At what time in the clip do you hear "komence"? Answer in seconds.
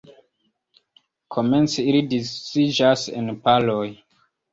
1.35-1.83